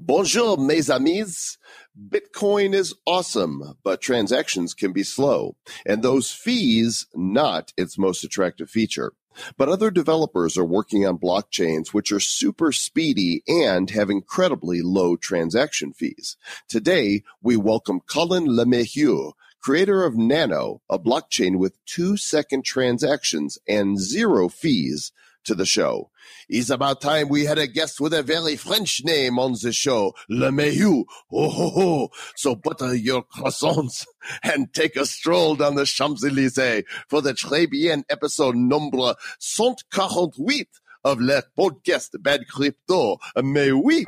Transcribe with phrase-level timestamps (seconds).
[0.00, 1.56] Bonjour, mes amis.
[1.96, 8.68] Bitcoin is awesome, but transactions can be slow, and those fees not its most attractive
[8.68, 9.12] feature.
[9.56, 15.16] But other developers are working on blockchains which are super speedy and have incredibly low
[15.16, 16.36] transaction fees.
[16.68, 23.98] Today, we welcome Colin LeMahieu, creator of Nano, a blockchain with two second transactions and
[23.98, 25.12] zero fees
[25.44, 26.10] to the show.
[26.48, 30.14] It's about time we had a guest with a very French name on the show,
[30.30, 31.04] LeMahieu.
[31.32, 32.08] Oh, ho, ho.
[32.36, 34.06] So butter your croissants
[34.42, 40.68] and take a stroll down the Champs-Élysées for the très bien episode number 148
[41.04, 43.18] of Le Podcast Bad Crypto.
[43.42, 44.04] Mais oui.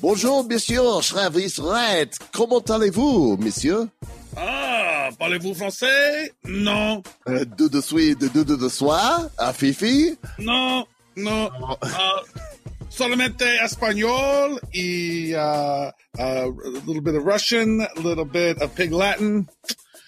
[0.00, 2.16] Bonjour, monsieur Travis Wright.
[2.32, 3.88] Comment allez-vous, monsieur?
[4.36, 10.16] Ah, parlez-vous français Non, Euh, Deux de suite, deux de soir, à Fifi?
[10.38, 11.50] non, non.
[11.82, 12.22] Uh,
[12.88, 16.46] solamente español y uh, uh, a
[16.86, 19.46] little bit of Russian, a little bit of Pig Latin.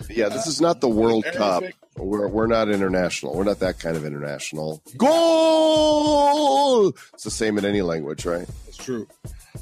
[0.09, 1.63] Yeah, this is not the World Cup.
[1.97, 3.35] We're we're not international.
[3.35, 4.83] We're not that kind of international.
[4.97, 6.89] Goal.
[7.15, 8.49] It's the same in any language, right?
[8.67, 9.07] It's true.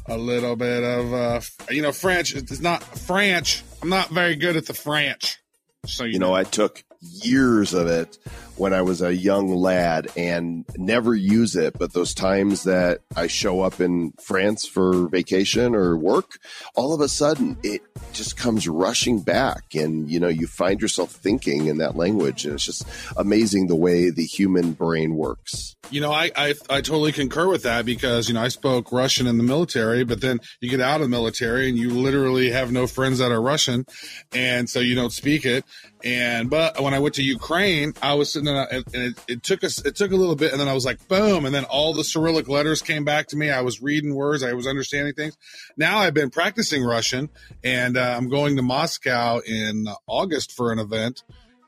[0.07, 2.35] A little bit of, uh, you know, French.
[2.35, 3.63] It's not French.
[3.83, 5.39] I'm not very good at the French.
[5.87, 8.19] So you, You know, I took years of it
[8.57, 11.79] when I was a young lad and never use it.
[11.79, 16.39] But those times that I show up in France for vacation or work,
[16.75, 17.81] all of a sudden it
[18.13, 19.75] just comes rushing back.
[19.75, 22.45] And, you know, you find yourself thinking in that language.
[22.45, 25.77] And it's just amazing the way the human brain works.
[25.91, 29.27] You know, I, I I totally concur with that because you know I spoke Russian
[29.27, 32.71] in the military, but then you get out of the military and you literally have
[32.71, 33.87] no friends that are Russian,
[34.33, 35.65] and so you don't speak it.
[36.05, 39.43] And but when I went to Ukraine, I was sitting there and and it, it
[39.43, 41.65] took us it took a little bit, and then I was like, boom, and then
[41.65, 43.51] all the Cyrillic letters came back to me.
[43.51, 45.37] I was reading words, I was understanding things.
[45.77, 47.29] Now I've been practicing Russian,
[47.63, 51.23] and uh, I'm going to Moscow in August for an event.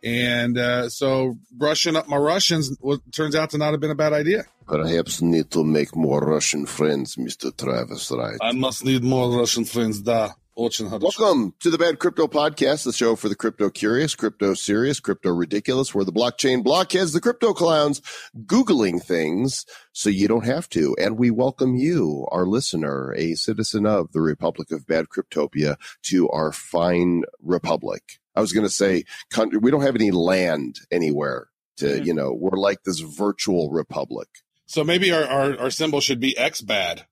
[0.04, 3.94] And uh, so brushing up my Russians was, turns out to not have been a
[3.94, 4.44] bad idea.
[4.66, 7.56] Perhaps need to make more Russian friends, Mr.
[7.56, 8.38] Travis Wright?
[8.40, 10.30] I must need more Russian friends, da.
[10.54, 15.30] Welcome to the Bad Crypto Podcast, the show for the crypto curious, crypto serious, crypto
[15.30, 18.02] ridiculous, where the blockchain blockheads, the crypto clowns,
[18.44, 20.94] Googling things so you don't have to.
[21.00, 26.28] And we welcome you, our listener, a citizen of the Republic of Bad Cryptopia, to
[26.28, 28.20] our fine republic.
[28.36, 31.48] I was going to say, country, we don't have any land anywhere
[31.78, 32.04] to, mm-hmm.
[32.04, 34.28] you know, we're like this virtual republic.
[34.66, 37.06] So maybe our, our, our symbol should be X bad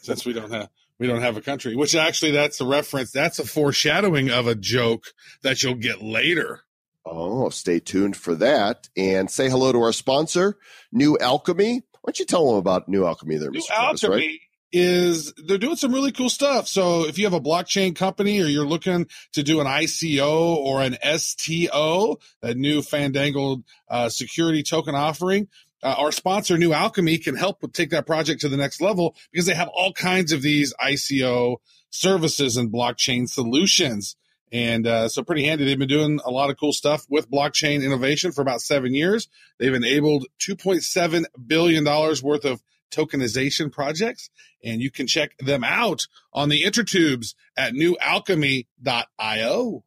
[0.00, 1.76] since we don't have we don't have a country.
[1.76, 3.10] Which actually, that's a reference.
[3.10, 5.04] That's a foreshadowing of a joke
[5.42, 6.60] that you'll get later.
[7.06, 10.56] Oh, stay tuned for that and say hello to our sponsor,
[10.90, 11.74] New Alchemy.
[11.74, 13.66] Why don't you tell them about New Alchemy there, New Mr.
[13.66, 14.38] Travis, Alchemy right?
[14.72, 16.66] is they're doing some really cool stuff.
[16.66, 20.82] So if you have a blockchain company or you're looking to do an ICO or
[20.82, 25.48] an STO, that new fandangled uh, security token offering,
[25.84, 29.44] uh, our sponsor, New Alchemy, can help take that project to the next level because
[29.44, 31.58] they have all kinds of these ICO
[31.90, 34.16] services and blockchain solutions.
[34.50, 35.64] And uh, so pretty handy.
[35.64, 39.28] They've been doing a lot of cool stuff with blockchain innovation for about seven years.
[39.58, 44.30] They've enabled $2.7 billion worth of tokenization projects.
[44.62, 48.64] And you can check them out on the intertubes at newalchemy.io.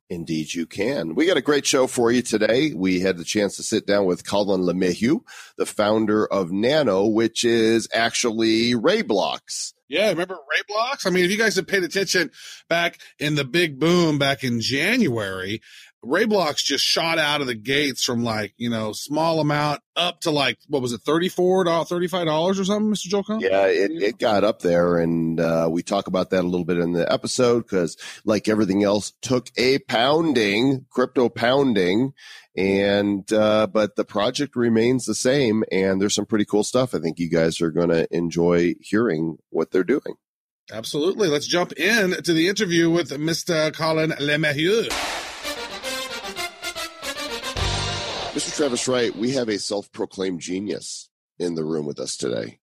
[0.10, 1.16] Indeed, you can.
[1.16, 2.74] We got a great show for you today.
[2.76, 5.22] We had the chance to sit down with Colin LeMahieu,
[5.58, 9.74] the founder of Nano, which is actually RaiBlocks.
[9.90, 11.08] Yeah, remember RaiBlocks?
[11.08, 12.30] I mean, if you guys have paid attention
[12.68, 15.62] back in the big boom back in January,
[16.08, 20.32] RaiBlocks just shot out of the gates from like, you know, small amount up to
[20.32, 23.08] like, what was it, $34, $35 or something, Mr.
[23.08, 23.42] Joel Comm?
[23.42, 26.78] Yeah, it, it got up there, and uh, we talk about that a little bit
[26.78, 32.14] in the episode because, like everything else, took a pounding, crypto pounding,
[32.56, 36.96] and uh, but the project remains the same, and there's some pretty cool stuff.
[36.96, 40.16] I think you guys are going to enjoy hearing what they're doing.
[40.72, 41.30] Absolutely.
[41.30, 43.74] Let's jump in to the interview with Mr.
[43.74, 45.27] Colin LeMahieu.
[48.38, 48.56] Mr.
[48.56, 52.60] Travis Wright, we have a self-proclaimed genius in the room with us today.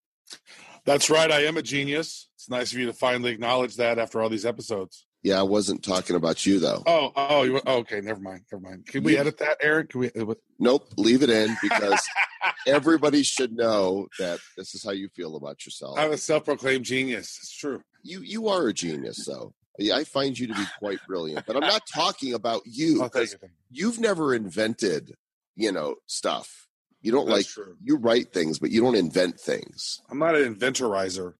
[0.84, 1.28] That's right.
[1.32, 2.28] I am a genius.
[2.36, 5.04] It's nice of you to finally acknowledge that after all these episodes.
[5.24, 6.80] Yeah, I wasn't talking about you though.
[6.86, 8.00] Oh, oh, you, oh, okay.
[8.00, 8.42] Never mind.
[8.52, 8.86] Never mind.
[8.86, 9.88] Can we edit that, Eric?
[9.88, 10.10] Can we?
[10.12, 12.00] uh, Nope, leave it in because
[12.68, 15.98] everybody should know that this is how you feel about yourself.
[15.98, 17.36] I'm a self-proclaimed genius.
[17.42, 17.80] It's true.
[18.04, 19.54] You you are a genius, though.
[19.92, 23.30] I find you to be quite brilliant, but I'm not talking about you Oh, because
[23.30, 23.48] thank you.
[23.86, 25.14] you've never invented,
[25.56, 26.66] you know, stuff.
[27.00, 27.76] You don't That's like true.
[27.82, 30.00] you write things, but you don't invent things.
[30.10, 31.34] I'm not an inventorizer.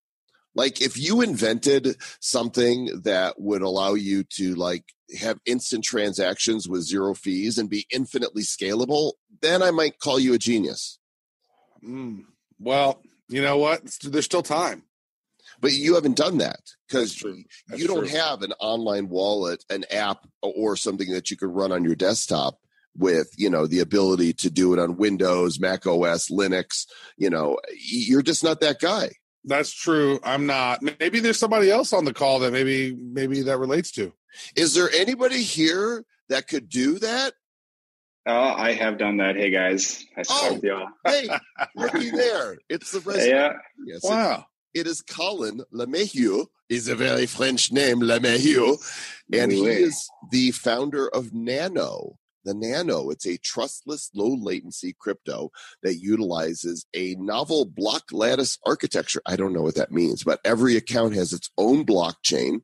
[0.55, 4.85] Like if you invented something that would allow you to like
[5.19, 10.35] have instant transactions with zero fees and be infinitely scalable, then I might call you
[10.35, 10.99] a genius.
[11.85, 12.25] Mm.
[12.59, 13.83] Well, you know what?
[14.03, 14.85] There's still time.
[15.61, 17.23] But you haven't done that because.
[17.69, 18.19] That's you don't true.
[18.19, 22.59] have an online wallet, an app, or something that you could run on your desktop
[22.97, 26.87] with, you know, the ability to do it on Windows, Mac OS, Linux.
[27.17, 29.11] You know, you're just not that guy.
[29.45, 30.19] That's true.
[30.25, 30.81] I'm not.
[31.01, 34.13] Maybe there's somebody else on the call that maybe maybe that relates to.
[34.57, 37.35] Is there anybody here that could do that?
[38.27, 39.37] Oh, I have done that.
[39.37, 40.55] Hey guys, I saw Oh.
[40.55, 40.89] with y'all.
[41.05, 41.29] Hey,
[41.77, 42.57] looky there.
[42.71, 43.29] It's the resident.
[43.37, 43.53] Yeah,
[43.85, 44.47] Yes, it- Wow.
[44.73, 46.47] it is Colin LeMahieu.
[46.71, 48.79] Is a very French name, LeMahieu.
[49.31, 52.17] And he is the founder of Nano.
[52.45, 55.51] The Nano, it's a trustless, low latency crypto
[55.83, 59.23] that utilizes a novel block lattice architecture.
[59.27, 62.61] I don't know what that means, but every account has its own blockchain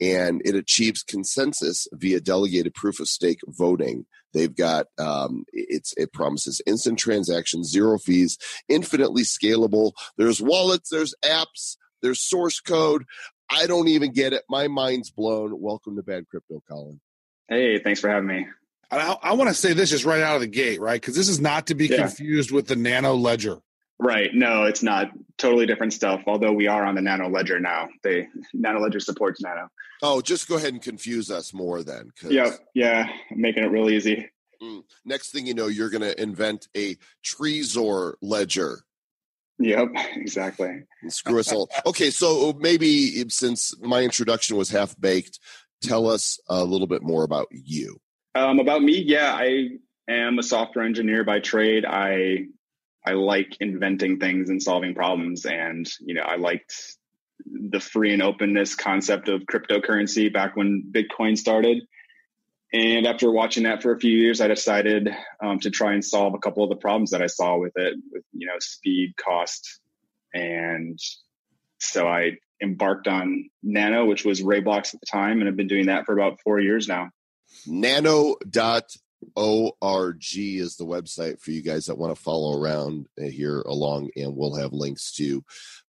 [0.00, 4.06] and it achieves consensus via delegated proof of stake voting.
[4.32, 8.38] They've got um, it's it promises instant transactions, zero fees,
[8.68, 9.92] infinitely scalable.
[10.16, 13.04] There's wallets, there's apps, there's source code.
[13.50, 14.42] I don't even get it.
[14.48, 15.60] My mind's blown.
[15.60, 17.00] Welcome to Bad Crypto, Colin.
[17.48, 18.46] Hey, thanks for having me.
[18.90, 21.00] And I, I want to say this just right out of the gate, right?
[21.00, 21.98] Because this is not to be Yeah.
[21.98, 23.58] confused with the Nano Ledger.
[23.98, 24.30] Right.
[24.34, 26.22] No, it's not totally different stuff.
[26.26, 27.88] Although we are on the Nano Ledger now.
[28.02, 29.68] They Nano Ledger supports Nano.
[30.02, 32.10] Oh, just go ahead and confuse us more then.
[32.28, 32.58] Yep.
[32.74, 33.08] Yeah.
[33.30, 34.28] I'm making it real easy.
[34.62, 38.80] mm, next thing you know, you're going to invent a Trezor ledger.
[39.60, 39.88] Yep.
[40.16, 40.82] Exactly.
[41.02, 41.70] and screw us all.
[41.86, 45.38] Okay, so maybe since my introduction was half baked,
[45.82, 48.00] tell us a little bit more about you.
[48.34, 49.68] Um, about me, yeah, I
[50.08, 51.84] am a software engineer by trade.
[51.84, 52.46] I
[53.06, 56.96] I like inventing things and solving problems, and you know, I liked
[57.46, 61.82] the free and openness concept of cryptocurrency back when Bitcoin started.
[62.72, 66.34] And after watching that for a few years, I decided um, to try and solve
[66.34, 69.80] a couple of the problems that I saw with it, with you know, speed, cost,
[70.32, 70.98] and
[71.78, 75.86] so I embarked on Nano, which was RaiBlocks at the time, and I've been doing
[75.86, 77.10] that for about four years now.
[77.66, 78.42] Nano.org
[80.32, 84.56] is the website for you guys that want to follow around here along, and we'll
[84.56, 85.44] have links to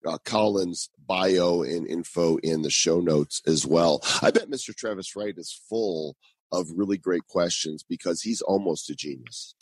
[0.07, 4.01] uh, Colin's bio and info in the show notes as well.
[4.21, 4.75] I bet Mr.
[4.75, 6.15] Travis Wright is full
[6.51, 9.55] of really great questions because he's almost a genius.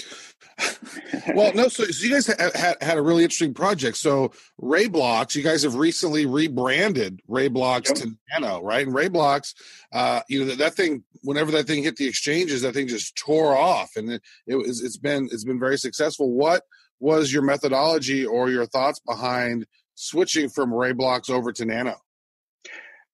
[1.34, 3.98] Well, no, so, so you guys ha- had, had a really interesting project.
[3.98, 4.32] So
[4.62, 7.96] RaiBlocks, you guys have recently rebranded RaiBlocks Yep.
[7.96, 8.86] to Nano, right?
[8.86, 9.54] And RaiBlocks,
[9.94, 13.16] uh, you know, that, that thing, whenever that thing hit the exchanges, that thing just
[13.16, 16.32] tore off, and it, it was it's been it's been very successful.
[16.32, 16.64] What
[17.00, 19.66] was your methodology or your thoughts behind
[19.96, 21.96] switching from RaiBlocks over to Nano?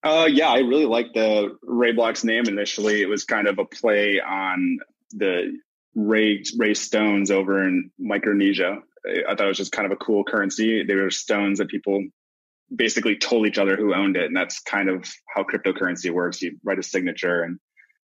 [0.03, 3.01] Uh, yeah, I really liked the RaiBlocks name initially.
[3.01, 4.79] It was kind of a play on
[5.11, 5.57] the
[5.95, 8.79] Rai Rai stones over in Micronesia.
[9.05, 10.83] I thought it was just kind of a cool currency.
[10.83, 12.03] They were stones that people
[12.73, 15.05] basically told each other who owned it, and that's kind of
[15.35, 16.41] how cryptocurrency works.
[16.41, 17.59] You write a signature, and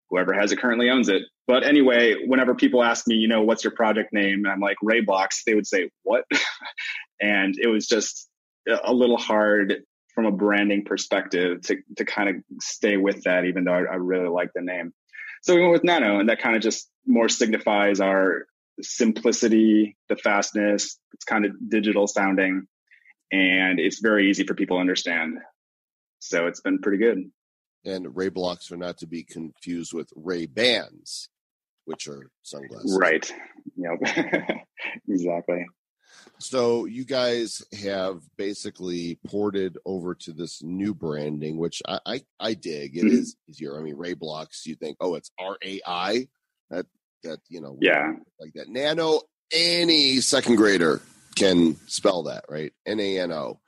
[0.10, 1.24] whoever has it currently owns it.
[1.48, 4.78] But anyway, whenever people ask me, you know, what's your project name, and I'm like
[4.84, 6.26] RaiBlocks, they would say what,
[7.22, 8.28] and it was just
[8.84, 9.84] a little hard
[10.16, 13.96] from a branding perspective to to kind of stay with that, even though I, I
[13.96, 14.94] really like the name.
[15.44, 18.48] So we went with Nano, and that kind of just more signifies our
[18.82, 20.98] simplicity, the fastness.
[21.14, 22.66] It's kind of digital sounding,
[23.32, 25.38] and it's very easy for people to understand.
[26.20, 27.30] So it's been pretty good.
[27.84, 31.30] And RaiBlocks are not to be confused with Ray Bans,
[31.86, 32.98] which are sunglasses.
[33.00, 33.32] Right.
[33.76, 34.28] Yep.
[35.08, 35.68] exactly.
[36.40, 42.54] So you guys have basically ported over to this new branding, which I I, I
[42.54, 42.98] dig.
[42.98, 43.12] It Mhm.
[43.12, 43.80] is easier.
[43.80, 44.66] I mean, RaiBlocks.
[44.66, 46.28] You think, oh, it's R A I.
[46.70, 46.86] That
[47.24, 48.14] that you know, Yeah.
[48.40, 48.70] like that.
[48.70, 49.22] Nano.
[49.52, 51.02] Any second grader
[51.36, 52.74] can spell that, right?
[52.86, 53.60] N A N O.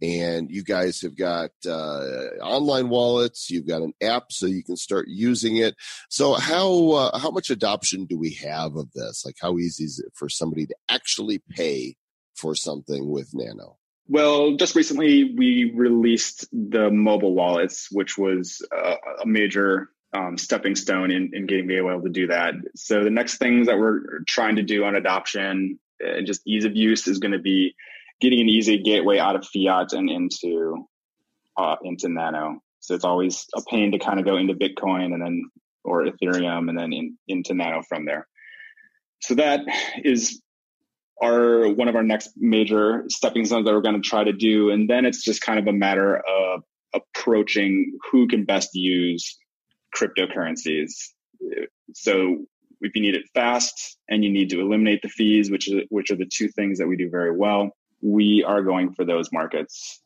[0.00, 3.50] And you guys have got uh, online wallets.
[3.50, 5.74] You've got an app, so you can start using it.
[6.08, 9.24] So how uh, how much adoption do we have of this?
[9.24, 11.96] Like, how easy is it for somebody to actually pay
[12.36, 13.76] for something with Nano?
[14.06, 20.74] Well, just recently we released the mobile wallets, which was a, a major um, stepping
[20.76, 22.54] stone in, in getting people able to do that.
[22.74, 26.74] So the next things that we're trying to do on adoption and just ease of
[26.74, 27.74] use is going to be
[28.20, 30.86] getting an easy gateway out of fiat and into
[31.56, 32.60] uh, into Nano.
[32.80, 35.50] So it's always a pain to kind of go into Bitcoin and then
[35.84, 38.26] or Ethereum and then in, into Nano from there.
[39.20, 39.60] So that
[40.04, 40.40] is
[41.22, 44.70] our one of our next major stepping stones that we're going to try to do,
[44.70, 46.62] and then it's just kind of a matter of
[46.94, 49.36] approaching who can best use
[49.96, 50.92] cryptocurrencies.
[51.94, 52.46] So
[52.80, 56.10] if you need it fast and you need to eliminate the fees, which is which
[56.10, 60.00] are the two things that we do very well, we are going for those markets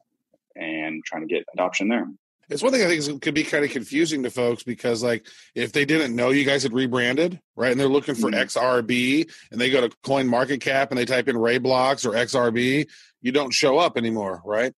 [0.56, 2.06] and trying to get adoption there.
[2.50, 5.26] It's one thing I think is, could be kind of confusing to folks because, like,
[5.54, 8.38] if they didn't know you guys had rebranded, right, and they're looking for Mhm.
[8.40, 12.86] XRB and they go to Coin Market Cap and they type in RaiBlocks or XRB,
[13.22, 14.74] you don't show up anymore, right?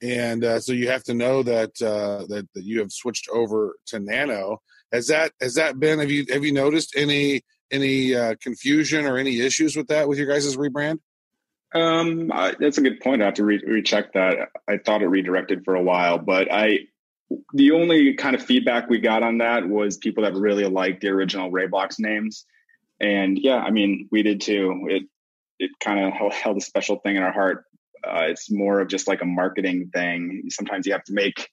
[0.00, 3.76] And uh, so you have to know that uh, that that you have switched over
[3.86, 4.60] to Nano.
[4.90, 6.00] Has that has that been?
[6.00, 10.18] Have you have you noticed any any uh, confusion or any issues with that with
[10.18, 10.98] your guys' rebrand?
[11.74, 13.22] Um, I, that's a good point.
[13.22, 14.50] I have to re- recheck that.
[14.68, 16.80] I thought it redirected for a while, but I,
[17.54, 21.08] the only kind of feedback we got on that was people that really liked the
[21.08, 22.44] original RaiBlocks names,
[23.00, 24.86] and yeah, I mean, we did too.
[24.88, 25.02] It
[25.58, 27.64] it kind of held, held a special thing in our heart.
[28.04, 30.42] Uh, it's more of just like a marketing thing.
[30.48, 31.48] Sometimes you have to make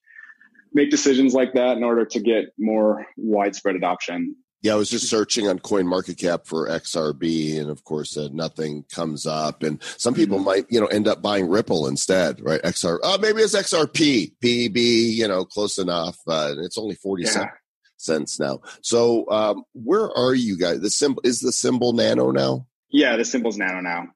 [0.74, 4.36] make decisions like that in order to get more widespread adoption.
[4.62, 8.28] Yeah, I was just searching on Coin Market Cap for XRB, and of course, uh,
[8.34, 9.64] nothing comes up.
[9.64, 10.44] And some people Mhm.
[10.46, 12.60] might, you know, end up buying Ripple instead, right?
[12.66, 16.18] XR, oh, maybe it's XRP, PB, you know, close enough.
[16.28, 17.52] Uh, it's only forty Yeah.
[17.96, 18.60] cents now.
[18.82, 20.82] So, um, where are you guys?
[20.82, 22.68] The symbol is the symbol Nano now.
[22.92, 24.08] Yeah, the symbol's nano now.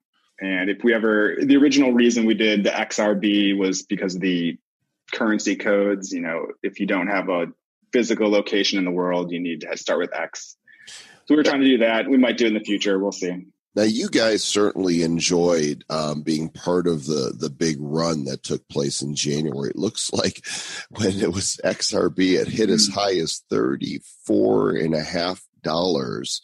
[0.41, 4.57] And if we ever, the original reason we did the XRB was because of the
[5.13, 6.11] currency codes.
[6.11, 7.47] You know, if you don't have a
[7.93, 10.57] physical location in the world, you need to start with X.
[11.25, 12.09] So we are trying to do that.
[12.09, 12.99] We might do it in the future.
[12.99, 13.45] We'll see.
[13.75, 18.67] Now, you guys certainly enjoyed um, being part of the the big run that took
[18.67, 19.69] place in January.
[19.69, 20.45] It looks like
[20.89, 26.41] when it was XRB, it hit as high as thirty four and a half dollars,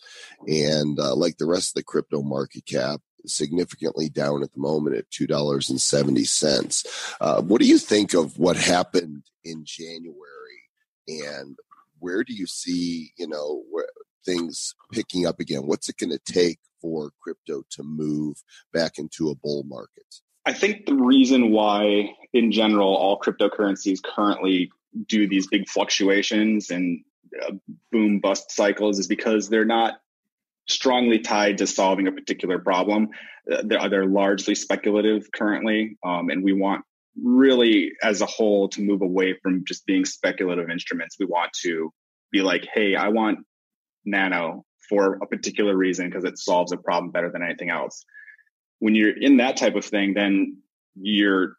[0.47, 4.95] and uh, like the rest of the crypto market cap, significantly down at the moment
[4.95, 6.83] at two dollars and seventy cents.
[7.21, 10.38] Uh, what do you think of what happened in January,
[11.25, 11.57] and
[11.99, 13.63] where do you see you know
[14.25, 15.61] things picking up again?
[15.65, 18.41] What's it going to take for crypto to move
[18.73, 20.05] back into a bull market?
[20.45, 24.71] I think the reason why, in general, all cryptocurrencies currently
[25.07, 27.03] do these big fluctuations and
[27.45, 27.51] uh,
[27.91, 29.99] boom bust cycles is because they're not
[30.67, 33.09] strongly tied to solving a particular problem.
[33.51, 36.83] Uh, they're, they're largely speculative currently, um, and we want
[37.23, 41.17] really, as a whole, to move away from just being speculative instruments.
[41.19, 41.91] We want to
[42.31, 43.39] be like, hey, I want
[44.05, 48.05] Nano for a particular reason because it solves a problem better than anything else
[48.79, 50.57] when you're in that type of thing, then
[50.95, 51.55] your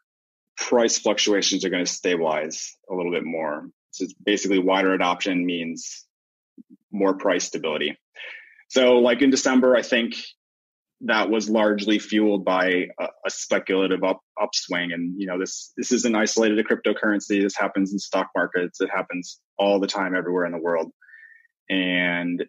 [0.57, 3.69] price fluctuations are going to stabilize a little bit more.
[3.91, 6.05] So it's basically wider adoption means
[6.91, 7.97] more price stability.
[8.69, 10.15] So like in December, I think
[11.05, 14.91] that was largely fueled by a, a speculative up, upswing.
[14.91, 17.41] And, you know, this, this isn't isolated to cryptocurrency.
[17.41, 18.81] This happens in stock markets.
[18.81, 20.91] It happens all the time everywhere in the world.
[21.69, 22.47] And it,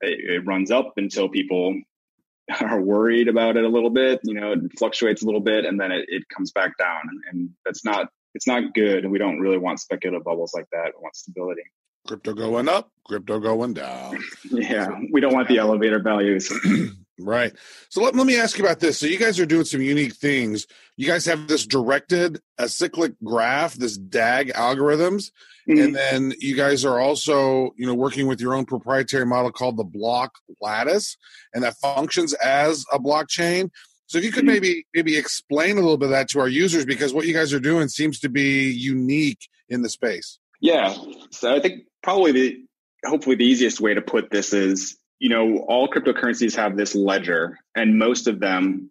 [0.00, 1.80] it runs up until people
[2.60, 5.80] are worried about it a little bit, you know, it fluctuates a little bit and
[5.80, 7.00] then it, it comes back down.
[7.30, 9.04] And, that's not, it's not good.
[9.04, 10.92] And we don't really want speculative bubbles like that.
[10.96, 11.62] We want stability.
[12.06, 14.18] Crypto going up, crypto going down.
[14.50, 14.88] Yeah.
[15.12, 16.50] We don't want the elevator values.
[17.20, 17.52] Right.
[17.88, 18.98] So let, let me ask you about this.
[18.98, 20.66] So you guys are doing some unique things.
[20.96, 25.32] You guys have this directed acyclic graph, this DAG algorithms,
[25.66, 29.76] and then you guys are also, you know, working with your own proprietary model called
[29.76, 31.16] the block lattice,
[31.52, 33.70] and that functions as a blockchain.
[34.06, 34.54] So if you could Mhm.
[34.54, 37.52] maybe maybe explain a little bit of that to our users because what you guys
[37.52, 40.38] are doing seems to be unique in the space.
[40.60, 40.96] Yeah.
[41.30, 42.64] So I think probably the
[43.04, 47.58] hopefully the easiest way to put this is, you know, all cryptocurrencies have this ledger,
[47.74, 48.90] and most of them,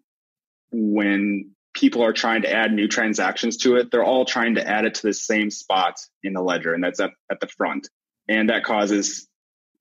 [0.72, 4.86] when people are trying to add new transactions to it, they're all trying to add
[4.86, 7.88] it to the same spot in the ledger, and that's at, at the front.
[8.28, 9.28] And that causes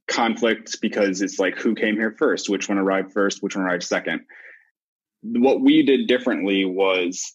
[0.07, 3.83] conflict because it's like who came here first, which one arrived first, which one arrived
[3.83, 4.21] second.
[5.23, 7.35] What we did differently was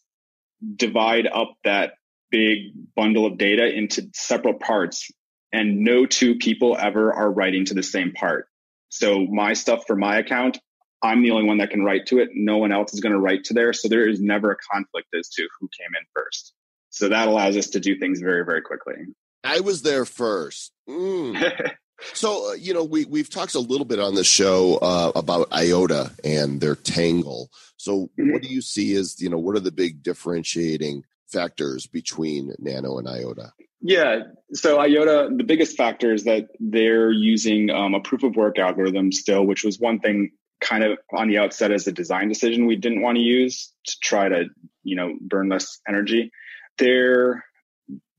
[0.76, 1.96] divide up that
[2.30, 5.12] big bundle of data into separate parts
[5.52, 8.48] and no two people ever are writing to the same part.
[8.92, 10.60] So my stuff for my account,
[11.02, 12.30] I'm the only one that can write to it.
[12.34, 13.74] No one else is going to write to there.
[13.74, 16.54] So there is never a conflict as to who came in first.
[16.90, 18.96] So that allows us to do things very, very quickly.
[19.44, 20.72] I was there first.
[20.88, 21.72] Mm.
[22.14, 25.54] So, uh, you know, we, we've talked a little bit on the show uh, about
[25.54, 27.52] IOTA and their tangle.
[27.78, 28.34] So, Mhm.
[28.34, 32.98] what do you see as, you know, what are the big differentiating factors between Nano
[32.98, 33.54] and IOTA?
[33.82, 34.20] Yeah.
[34.54, 39.12] So IOTA, the biggest factor is that they're using um, a proof of work algorithm
[39.12, 42.76] still, which was one thing kind of on the outset as a design decision we
[42.76, 44.46] didn't want to use to try to,
[44.84, 46.32] you know, burn less energy.
[46.78, 47.44] Their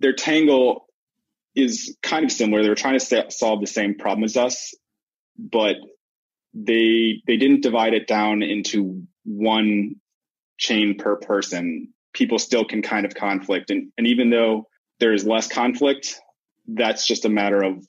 [0.01, 0.87] their Tangle
[1.55, 2.63] is kind of similar.
[2.63, 4.75] They were trying to solve the same problem as us,
[5.39, 5.77] but
[6.55, 9.97] they they didn't divide it down into one
[10.59, 11.93] chain per person.
[12.13, 14.67] People still can kind of conflict, and and even though
[15.03, 16.21] there's less conflict,
[16.69, 17.85] that's just a matter of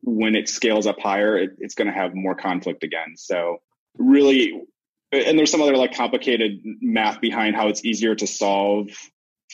[0.00, 3.16] when it scales up higher, it, it's going to have more conflict again.
[3.16, 3.58] So
[3.98, 4.62] really,
[5.12, 8.88] and there's some other like complicated math behind how it's easier to solve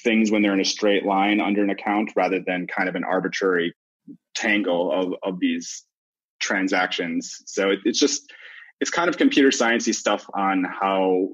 [0.05, 3.03] things when they're in a straight line under an account rather than kind of an
[3.03, 3.75] arbitrary
[4.37, 5.85] tangle of, of these
[6.39, 7.43] transactions.
[7.47, 8.33] So it, it's just,
[8.81, 11.31] it's kind of computer sciencey stuff on how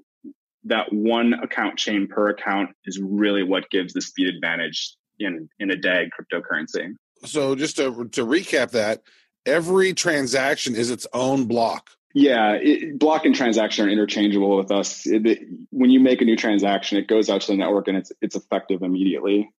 [0.65, 5.71] that one account chain per account is really what gives the speed advantage in, in
[5.71, 6.95] a DAG cryptocurrency.
[7.25, 9.03] So just to, to recap that,
[9.47, 11.91] every transaction is its own block.
[12.13, 15.07] Yeah, it, block and transaction are interchangeable with us.
[15.07, 15.39] It, it,
[15.71, 18.35] when you make a new transaction, it goes out to the network and it's it's
[18.35, 19.53] effective immediately,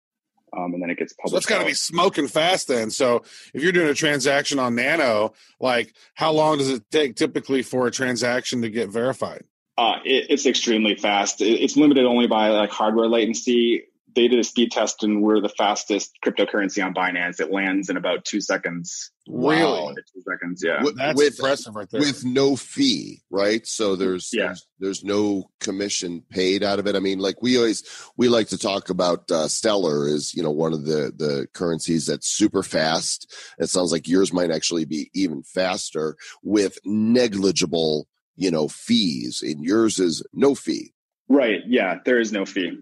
[0.57, 1.31] um, and then it gets published.
[1.31, 2.91] So that's got to be smoking fast then.
[2.91, 3.23] So
[3.55, 7.87] if you're doing a transaction on Nano, like how long does it take typically for
[7.87, 9.45] a transaction to get verified?
[9.79, 11.41] Uh, it's extremely fast.
[11.41, 15.49] it's limited only by like hardware latency they did a speed test and we're the
[15.49, 17.41] fastest cryptocurrency on Binance.
[17.41, 19.11] It lands in about two seconds.
[19.29, 19.95] Really?
[19.95, 20.83] Two seconds, yeah.
[20.83, 22.01] With, That's with, impressive right there.
[22.01, 23.67] With no fee, right?
[23.67, 24.47] So there's, yeah.
[24.47, 26.97] there's, there's no commission paid out of it.
[26.97, 27.85] I mean, like we always
[28.17, 32.07] we like to talk about uh, Stellar is you know one of the the currencies
[32.07, 33.33] that's super fast.
[33.59, 39.63] It sounds like yours might actually be even faster with negligible you know fees, and
[39.65, 40.93] yours is no fee.
[41.31, 41.61] Right.
[41.65, 41.99] Yeah.
[42.05, 42.77] There is no fee.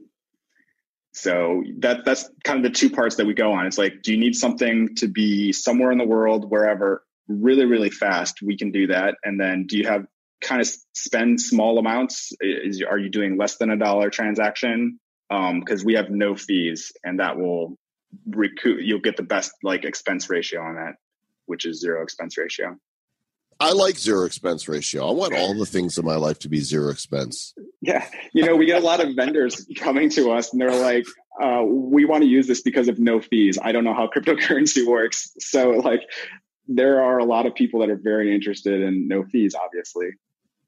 [1.20, 3.66] So that that's kind of the two parts that we go on.
[3.66, 7.90] It's like, do you need something to be somewhere in the world, wherever, really, really
[7.90, 8.40] fast?
[8.40, 9.16] We can do that.
[9.24, 10.06] And then do you have
[10.40, 12.32] kind of spend small amounts?
[12.40, 15.00] Is are you doing less than a dollar transaction?
[15.28, 17.76] Because um, we have no fees, and that will
[18.30, 18.78] recoup.
[18.80, 20.94] You'll get the best like expense ratio on that,
[21.46, 22.76] which is zero expense ratio.
[23.60, 25.08] I like zero expense ratio.
[25.08, 27.54] I want all the things in my life to be zero expense.
[27.80, 28.06] Yeah.
[28.32, 31.06] You know, we get a lot of vendors coming to us and they're like,
[31.42, 33.58] uh, we want to use this because of no fees.
[33.60, 35.32] I don't know how cryptocurrency works.
[35.40, 36.02] So, like,
[36.68, 40.10] there are a lot of people that are very interested in no fees, obviously,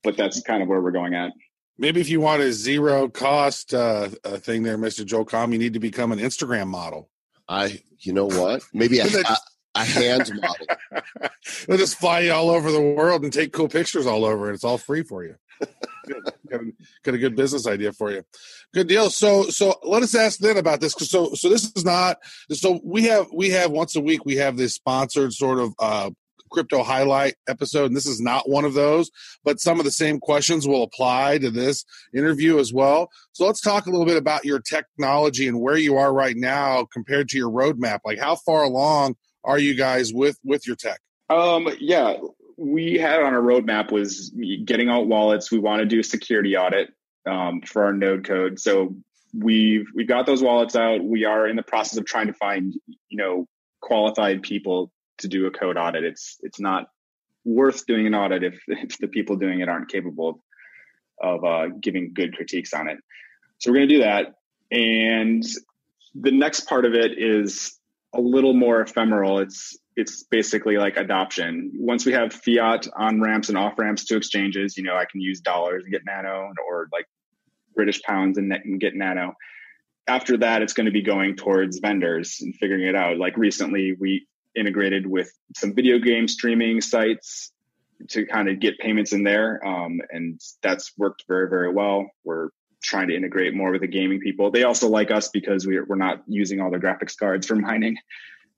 [0.03, 1.33] but that's kind of where we're going at.
[1.79, 5.05] Maybe if you want a zero cost uh, thing there, Mr.
[5.05, 7.09] Joel Comm, you need to become an Instagram model.
[7.49, 8.63] I, you know what?
[8.73, 9.07] Maybe a,
[9.75, 11.03] a hand model.
[11.67, 14.55] They'll just fly you all over the world and take cool pictures all over, and
[14.55, 15.37] it's all free for you.
[16.09, 18.23] got, a, got, a, good business idea for you.
[18.73, 19.11] Good deal.
[19.11, 20.95] So, so let us ask then about this.
[20.95, 22.17] So, so this is not.
[22.51, 26.11] So we have we have once a week we have this sponsored sort of uh,
[26.51, 29.11] crypto highlight episode, and this is not one of those.
[29.45, 33.11] But some of the same questions will apply to this interview as well.
[33.33, 36.87] So let's talk a little bit about your technology and where you are right now
[36.93, 38.01] compared to your roadmap.
[38.05, 41.01] Like how far along are you guys with with your tech?
[41.29, 42.17] Um, yeah,
[42.57, 44.31] we had on our roadmap was
[44.65, 45.51] getting out wallets.
[45.51, 46.93] We want to do a security audit
[47.27, 48.59] um, for our node code.
[48.59, 48.97] So
[49.33, 51.03] we've we've got those wallets out.
[51.03, 52.75] We are in the process of trying to find
[53.09, 53.47] you know
[53.81, 56.05] qualified people to do a code audit.
[56.05, 56.89] It's it's not
[57.45, 60.43] worth doing an audit if, if the people doing it aren't capable
[61.21, 62.99] of, of uh, giving good critiques on it.
[63.59, 64.35] So we're going to do that.
[64.71, 65.45] And
[66.15, 67.79] the next part of it is
[68.15, 69.39] a little more ephemeral.
[69.39, 71.73] It's it's basically like adoption.
[71.75, 75.21] Once we have fiat on ramps and off ramps to exchanges, you know, I can
[75.21, 77.07] use dollars and get nano or like
[77.75, 79.35] British pounds and, get nano.
[80.07, 83.19] After that, it's going to be going towards vendors and figuring it out.
[83.19, 87.53] Like recently, we integrated with some video game streaming sites
[88.09, 92.11] to kind of get payments in there, um, and that's worked very very well.
[92.25, 92.49] We're
[92.83, 94.51] trying to integrate more with the gaming people.
[94.51, 97.97] They also like us because we're we're not using all the graphics cards for mining,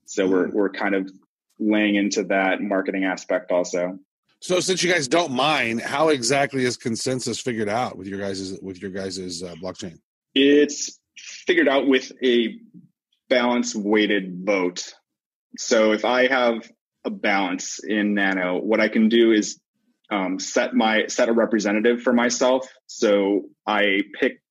[0.06, 0.52] so we're mm.
[0.52, 1.11] we're kind of
[1.58, 3.98] laying into that marketing aspect also.
[4.40, 8.58] So since you guys don't mine, how exactly is consensus figured out with your guys'
[8.61, 9.98] with your guys' uh, blockchain?
[10.35, 12.58] It's figured out with a
[13.28, 14.92] balance weighted vote.
[15.58, 16.68] So if I have
[17.04, 19.61] a balance in Nano, what I can do is
[20.12, 22.68] um, set my set a representative for myself.
[22.87, 24.42] So I pick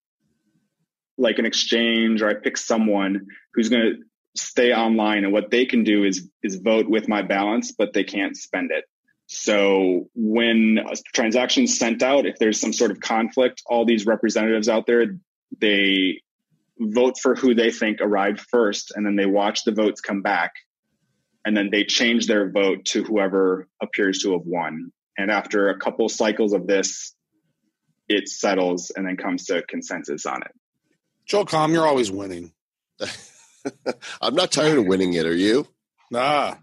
[1.17, 3.93] like an exchange or I pick someone who's going to
[4.35, 8.05] stay online and what they can do is is vote with my balance but they
[8.05, 8.85] can't spend it
[9.27, 14.69] so when a transaction's sent out if there's some sort of conflict all these representatives
[14.69, 15.17] out there
[15.59, 16.21] they
[16.81, 20.53] vote for who they think arrived first, and then they watch the votes come back,
[21.45, 24.91] and then they change their vote to whoever appears to have won.
[25.21, 27.13] And after a couple cycles of this,
[28.09, 30.51] it settles and then comes to consensus on it.
[31.27, 32.51] Joel Comm, you're always winning.
[34.21, 35.25] I'm not tired of winning it.
[35.25, 35.67] Are you?
[36.13, 36.57] Ah,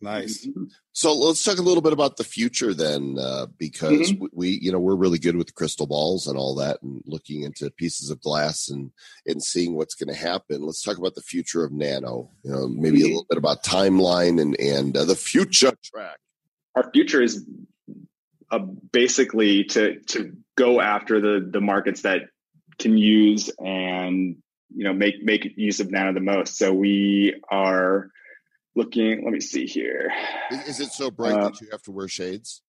[0.00, 0.46] nice.
[0.92, 4.22] So let's talk a little bit about the future then, uh, because Mm-hmm.
[4.22, 7.02] we- we, you know, we're really good with the crystal balls and all that, and
[7.04, 8.90] looking into pieces of glass and
[9.26, 10.62] and seeing what's going to happen.
[10.62, 12.30] Let's talk about the future of nano.
[12.42, 13.08] You know, maybe a Mhm.
[13.08, 16.18] little bit about timeline and and uh, the future track.
[16.76, 17.44] Our future is
[18.50, 22.22] uh, basically to to go after the the markets that
[22.78, 24.36] can use and
[24.74, 26.56] you know make make use of nano the most.
[26.56, 28.10] So we are
[28.74, 29.24] looking.
[29.24, 30.12] Let me see here.
[30.50, 32.62] Is, it so bright Uh, that you have to wear shades?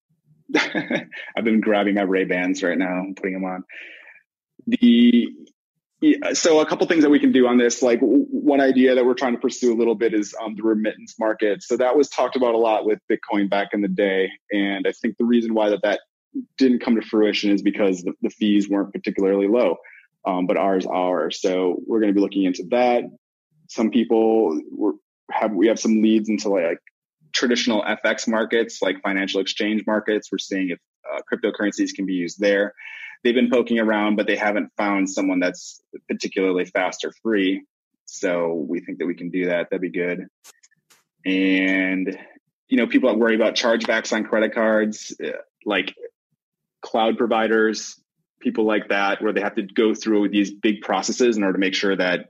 [0.56, 3.64] I've been grabbing my Ray Bans right now and putting them on.
[4.66, 5.28] The
[6.00, 9.04] yeah, so a couple things that we can do on this, like one idea that
[9.04, 11.62] we're trying to pursue a little bit is um, the remittance market.
[11.62, 14.92] So that was talked about a lot with Bitcoin back in the day, and I
[14.92, 16.00] think the reason why that that
[16.56, 19.76] didn't come to fruition is because the, the fees weren't particularly low,
[20.24, 21.30] um, but ours are.
[21.32, 23.04] So we're going to be looking into that.
[23.68, 24.60] Some people
[25.30, 26.78] have we have some leads into like
[27.32, 30.28] traditional FX markets, like financial exchange markets.
[30.30, 30.78] We're seeing if
[31.12, 32.74] uh, cryptocurrencies can be used there.
[33.22, 37.64] They've been poking around, but they haven't found someone that's particularly fast or free.
[38.04, 39.70] So we think that we can do that.
[39.70, 40.26] That'd be good.
[41.26, 42.18] And
[42.68, 45.94] you know, people that worry about chargebacks on credit cards, uh, like
[46.82, 48.00] cloud providers,
[48.40, 51.58] people like that, where they have to go through these big processes in order to
[51.58, 52.28] make sure that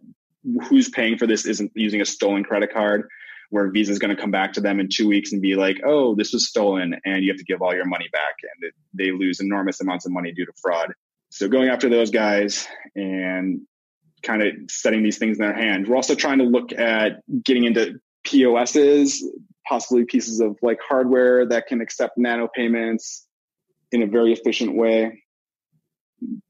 [0.69, 3.09] who's paying for this isn't using a stolen credit card
[3.51, 5.81] where Visa is going to come back to them in two weeks and be like,
[5.85, 9.11] "Oh, this was stolen, and you have to give all your money back," and they
[9.11, 10.93] lose enormous amounts of money due to fraud.
[11.31, 13.61] So going after those guys and
[14.23, 15.87] kind of setting these things in their hand.
[15.87, 19.25] We're also trying to look at getting into POSs,
[19.67, 23.27] possibly pieces of like hardware that can accept nano payments
[23.93, 25.23] in a very efficient way,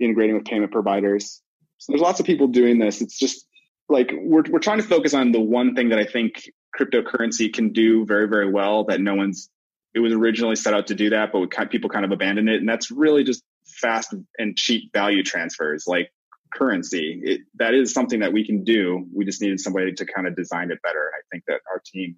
[0.01, 1.43] integrating with payment providers.
[1.79, 3.01] So there's lots of people doing this.
[3.01, 3.47] It's just
[3.89, 7.73] like we're we're trying to focus on the one thing that I think cryptocurrency can
[7.73, 9.51] do very very well that no one's
[9.95, 12.61] it was originally set out to do that but kind- people kind of abandoned it.
[12.61, 16.13] And that's really just fast and cheap value transfers like
[16.53, 17.21] currency.
[17.23, 19.07] It, that is something that we can do.
[19.15, 21.11] We just needed somebody to kind of design it better.
[21.15, 22.17] I think that our team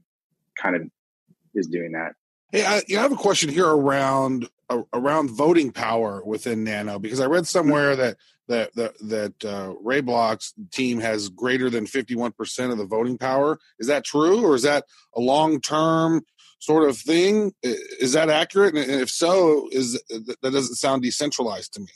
[0.61, 0.83] kind of
[1.55, 2.12] is doing that.
[2.53, 6.65] Hey, I, you know, I have a question here around uh, around voting power within
[6.65, 8.17] Nano because I read somewhere that
[8.49, 12.87] that that, that uh, Ray Block's team has greater than fifty one percent of the
[12.87, 13.59] voting power.
[13.79, 16.23] Is that true, or is that a long term
[16.59, 17.53] sort of thing?
[17.63, 18.75] Is that accurate?
[18.77, 21.89] And if so, is that doesn't sound decentralized to me?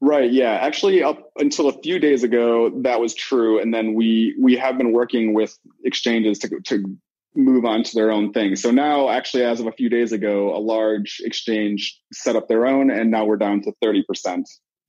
[0.00, 0.32] Right.
[0.32, 0.50] Yeah.
[0.50, 4.76] Actually, up until a few days ago, that was true, and then we we have
[4.76, 6.96] been working with exchanges to to
[7.34, 8.56] move on to their own thing.
[8.56, 12.66] So now, actually, as of a few days ago, a large exchange set up their
[12.66, 14.48] own, and now we're down to thirty percent,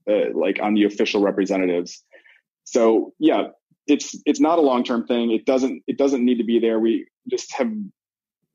[0.10, 2.04] uh, like on the official representatives.
[2.66, 3.48] So yeah,
[3.88, 5.32] it's it's not a long term thing.
[5.32, 6.80] It doesn't it doesn't need to be there.
[6.80, 7.72] We just have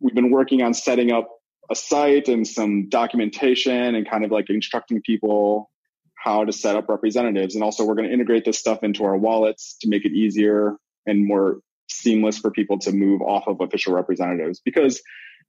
[0.01, 1.29] we've been working on setting up
[1.71, 5.71] a site and some documentation and kind of like instructing people
[6.15, 7.55] how to set up representatives.
[7.55, 10.77] And also, we're going to integrate this stuff into our wallets to make it easier
[11.07, 14.61] and more seamless for people to move off of official representatives.
[14.65, 15.03] Because,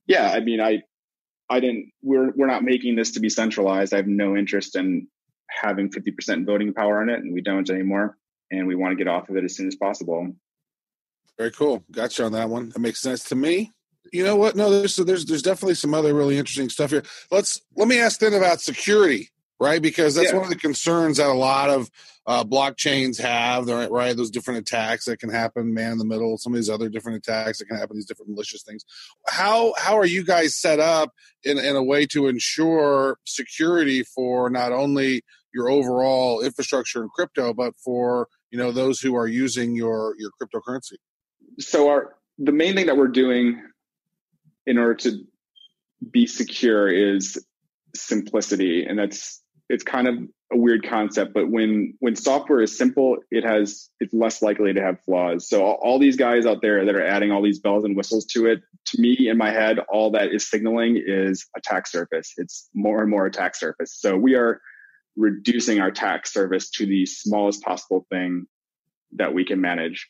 [0.08, 0.84] yeah, I mean, I,
[1.50, 1.92] I didn't.
[2.04, 3.94] We're we're not making this to be centralized.
[3.94, 5.08] I have no interest in
[5.50, 8.18] having 50% voting power on it, and we don't anymore.
[8.52, 10.34] And we want to get off of it as soon as possible.
[11.38, 11.84] Very cool.
[11.92, 12.70] Gotcha on that one.
[12.70, 13.72] That makes sense to me.
[14.12, 14.56] You know what?
[14.56, 17.04] No, there's there's there's definitely some other really interesting stuff here.
[17.32, 19.82] Let's let me ask then about security, right?
[19.82, 20.38] Because that's Yeah.
[20.38, 21.90] one of the concerns that a lot of
[22.26, 23.90] uh, blockchains have, right?
[23.90, 24.16] right?
[24.16, 27.18] Those different attacks that can happen, man in the middle, some of these other different
[27.18, 28.86] attacks that can happen, these different malicious things.
[29.28, 31.12] How how are you guys set up
[31.44, 37.54] in in a way to ensure security for not only your overall infrastructure in crypto,
[37.54, 40.98] but for you know those who are using your your cryptocurrency?
[41.60, 43.62] so our the main thing that we're doing
[44.66, 45.26] in order to
[46.12, 47.44] be secure is
[47.96, 50.16] simplicity and that's it's kind of
[50.52, 54.82] a weird concept but when when software is simple it has it's less likely to
[54.82, 55.48] have flaws.
[55.48, 58.26] So all, all these guys out there that are adding all these bells and whistles
[58.34, 62.34] to it to me in my head all that is signaling is attack surface.
[62.38, 63.96] It's more and more attack surface.
[63.96, 64.60] So we are
[65.16, 68.46] reducing our attack surface to the smallest possible thing
[69.14, 70.10] that we can manage.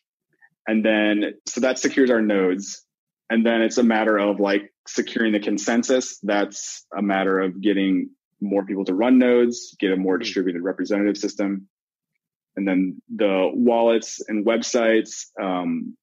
[0.67, 2.85] And then so that secures our nodes.
[3.29, 6.19] And then it's a matter of like securing the consensus.
[6.23, 8.09] That's a matter of getting
[8.41, 11.67] more people to run nodes get a more distributed representative system
[12.55, 15.95] And then the wallets and websites, um,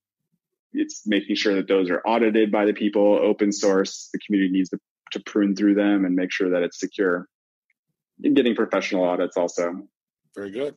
[0.72, 4.08] it's making sure that those are audited by the people, open source.
[4.12, 4.78] The community needs to,
[5.12, 7.28] to prune through them and make sure that it's secure.
[8.24, 9.86] And getting professional audits also.
[10.34, 10.76] Very good.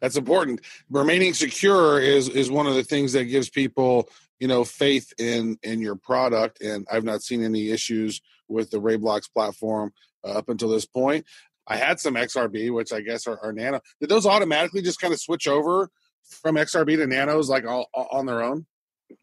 [0.00, 0.60] That's important.
[0.90, 4.10] Remaining secure is is one of the things that gives people,
[4.44, 6.60] you know, faith in in your product.
[6.60, 11.24] And I've not seen any issues with the RaiBlocks platform uh, up until this point.
[11.66, 13.80] I had some XRB, which I guess are, are Nano.
[14.00, 15.88] Did those automatically just kind of switch over
[16.28, 18.66] from XRB to Nanos, like all, all on their own?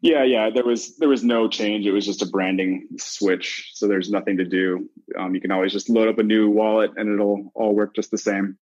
[0.00, 0.50] Yeah, yeah.
[0.52, 1.86] There was there was no change.
[1.86, 3.70] It was just a branding switch.
[3.74, 4.90] So there's nothing to do.
[5.16, 8.10] Um, you can always just load up a new wallet, and it'll all work just
[8.10, 8.58] the same.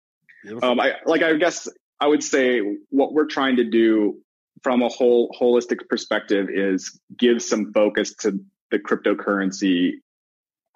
[0.64, 1.22] Um, I like.
[1.22, 4.24] I guess I would say what we're trying to do
[4.68, 8.38] from a whole holistic perspective is give some focus to
[8.70, 9.94] the cryptocurrency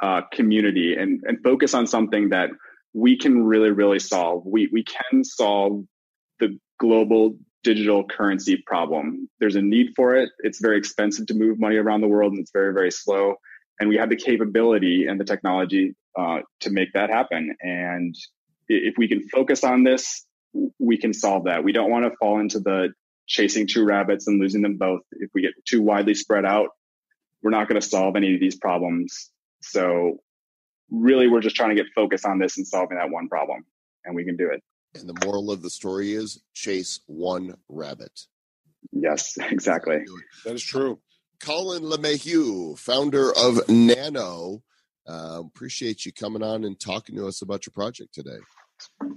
[0.02, 2.52] uh, community and and focus on something that
[2.94, 4.44] we can really really solve.
[4.46, 5.84] We we can solve
[6.40, 9.30] the global digital currency problem.
[9.42, 10.30] There's a need for it.
[10.40, 13.36] It's very expensive to move money around the world, and it's very very slow.
[13.82, 17.54] And we have the capability and the technology uh, to make that happen.
[17.60, 18.16] And
[18.70, 20.26] if we can focus on this,
[20.80, 21.66] we can solve that.
[21.66, 22.94] We don't want to fall into the
[23.32, 25.02] chasing two rabbits and losing them both.
[25.14, 26.70] If we get too widely spread out,
[27.42, 29.32] we're not going to solve any of these problems.
[29.62, 30.18] So
[30.92, 33.66] really, we're just trying to get focused on this and solving that one problem,
[34.06, 34.62] and we can do it.
[34.94, 38.12] And the moral of the story is chase one rabbit.
[38.92, 40.00] Yes, exactly.
[40.44, 41.00] That is true.
[41.40, 44.62] Colin LeMahieu, founder of Nano.
[45.08, 48.38] Uh, appreciate you coming on and talking to us about your project today.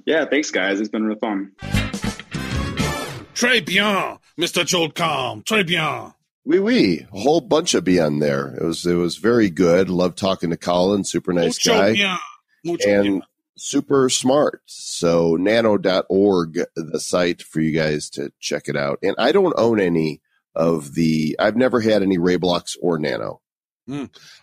[0.06, 0.80] Yeah, thanks, guys.
[0.80, 1.52] It's been real fun.
[3.34, 4.64] Très bien, Mr.
[4.64, 5.42] Joel Comm.
[5.44, 6.14] Très bien.
[6.46, 8.54] Oui, oui, a whole bunch of bien there.
[8.54, 9.88] It was it was very good.
[9.88, 11.02] Love talking to Colin.
[11.04, 12.18] Super nice Mucho guy bien.
[12.64, 13.22] Mucho and bien.
[13.56, 14.60] super smart.
[14.66, 18.98] So nano.org, the site for you guys to check it out.
[19.02, 20.20] And I don't own any
[20.54, 21.34] of the.
[21.38, 23.40] I've never had any RaiBlocks or Nano.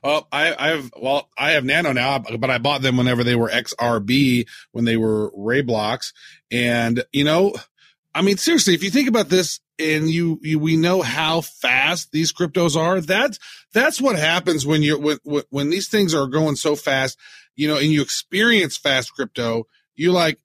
[0.03, 3.49] Oh, I, I've well, I have Nano now, but I bought them whenever they were
[3.49, 6.13] XRB, when they were RaiBlocks,
[6.51, 7.53] and you know,
[8.13, 12.11] I mean, seriously, if you think about this, and you, you we know how fast
[12.11, 13.01] these cryptos are.
[13.01, 13.39] That's
[13.73, 17.17] that's what happens when when when- when these things are going so fast,
[17.55, 19.65] you know, and you experience fast crypto.
[19.95, 20.39] You like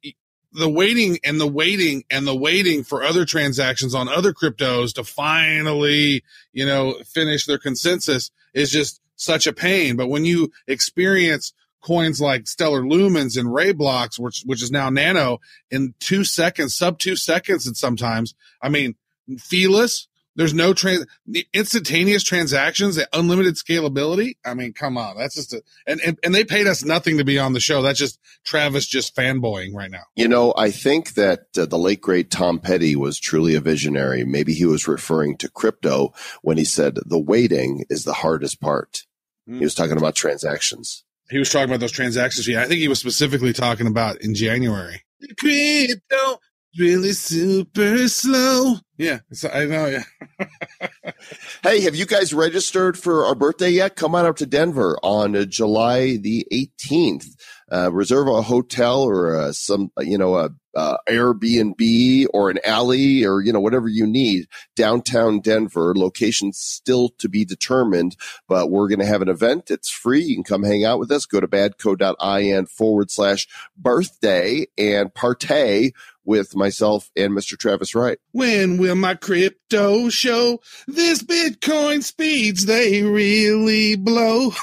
[0.52, 5.04] the waiting and the waiting and the waiting for other transactions on other cryptos to
[5.04, 9.96] finally, you know, finish their consensus is just such a pain.
[9.96, 11.52] But when you experience
[11.86, 16.98] coins like Stellar Lumens and RaiBlocks, which which is now Nano, in two seconds, sub
[16.98, 18.96] two seconds, and sometimes, I mean,
[19.38, 20.08] feeless.
[20.34, 21.06] There's no trans
[21.54, 24.36] instantaneous transactions, unlimited scalability.
[24.44, 27.24] I mean, come on, that's just a and, and and they paid us nothing to
[27.24, 27.80] be on the show.
[27.80, 30.02] That's just Travis just fanboying right now.
[30.14, 34.24] You know, I think that uh, the late great Tom Petty was truly a visionary.
[34.24, 39.06] Maybe he was referring to crypto when he said the waiting is the hardest part.
[39.46, 39.58] Hmm.
[39.58, 41.05] He was talking about transactions.
[41.30, 42.46] He was talking about those transactions.
[42.46, 45.02] Yeah, I think he was specifically talking about in January.
[45.20, 46.40] The Crypto
[46.78, 48.74] really super slow.
[48.98, 49.20] Yeah,
[49.52, 49.86] I know.
[49.86, 50.04] Yeah.
[51.62, 53.96] Hey, have you guys registered for our birthday yet?
[53.96, 57.26] Come on up to Denver on uh, July the 18th.
[57.72, 63.24] Uh, reserve a hotel or uh, some, you know, a uh, Airbnb or an alley
[63.24, 65.94] or, you know, whatever you need downtown Denver.
[65.96, 69.70] Location still to be determined, but we're going to have an event.
[69.70, 70.22] It's free.
[70.22, 71.26] You can come hang out with us.
[71.26, 75.92] Go to badco.in forward slash birthday and partay
[76.26, 77.56] with myself and Mr.
[77.56, 78.18] Travis Wright.
[78.32, 80.60] When will my crypto show?
[80.86, 84.52] This Bitcoin speeds they really blow.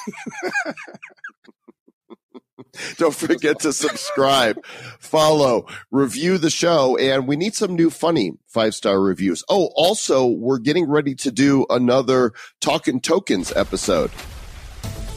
[2.97, 4.63] Don't forget to subscribe,
[4.99, 9.43] follow, review the show, and we need some new funny five star reviews.
[9.49, 14.11] Oh, also, we're getting ready to do another Talking Tokens episode.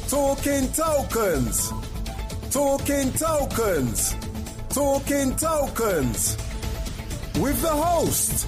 [0.09, 1.73] Talking tokens.
[2.51, 4.15] Talking tokens.
[4.69, 6.37] Talking tokens.
[7.41, 8.47] With the host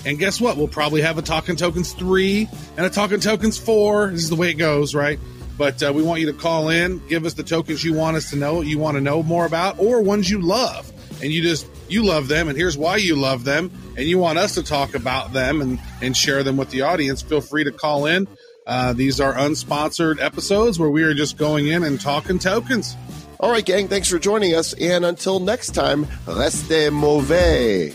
[0.07, 0.57] And guess what?
[0.57, 4.11] We'll probably have a Talking Tokens 3 and a Talking Tokens 4.
[4.11, 5.19] This is the way it goes, right?
[5.59, 8.31] But uh, we want you to call in, give us the tokens you want us
[8.31, 10.93] to know, you want to know more about, or ones you love.
[11.21, 14.39] And you just, you love them, and here's why you love them, and you want
[14.39, 17.23] us to talk about them and, and share them with the audience.
[17.23, 18.29] Feel free to call in.
[18.69, 22.97] Uh, these are unsponsored episodes where we are just going in and talking tokens.
[23.41, 24.75] All right, gang, thanks for joining us.
[24.75, 27.95] And until next time, restez mauvais.